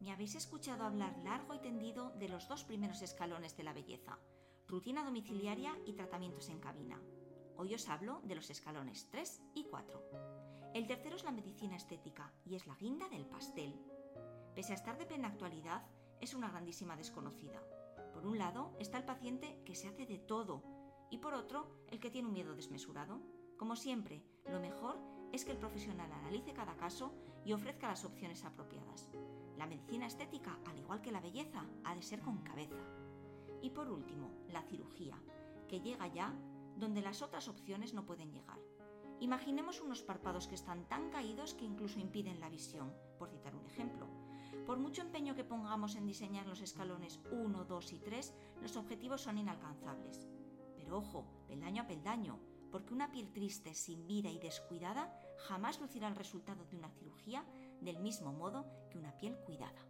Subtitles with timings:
[0.00, 4.18] Me habéis escuchado hablar largo y tendido de los dos primeros escalones de la belleza,
[4.68, 7.00] rutina domiciliaria y tratamientos en cabina.
[7.56, 10.70] Hoy os hablo de los escalones 3 y 4.
[10.74, 13.74] El tercero es la medicina estética y es la guinda del pastel.
[14.54, 15.84] Pese a estar de plena actualidad,
[16.20, 17.60] es una grandísima desconocida.
[18.12, 20.62] Por un lado está el paciente que se hace de todo
[21.10, 23.20] y por otro el que tiene un miedo desmesurado.
[23.56, 27.12] Como siempre, lo mejor es que el profesional analice cada caso
[27.44, 29.10] y ofrezca las opciones apropiadas.
[29.56, 32.82] La medicina estética, al igual que la belleza, ha de ser con cabeza.
[33.60, 35.18] Y por último, la cirugía,
[35.68, 36.32] que llega ya
[36.76, 38.58] donde las otras opciones no pueden llegar.
[39.20, 43.66] Imaginemos unos párpados que están tan caídos que incluso impiden la visión, por citar un
[43.66, 44.06] ejemplo.
[44.64, 49.22] Por mucho empeño que pongamos en diseñar los escalones 1, 2 y 3, los objetivos
[49.22, 50.28] son inalcanzables.
[50.76, 52.38] Pero ojo, peldaño a peldaño,
[52.70, 55.12] porque una piel triste, sin vida y descuidada
[55.46, 57.44] jamás lucirá el resultado de una cirugía
[57.80, 59.84] del mismo modo que una piel cuidada.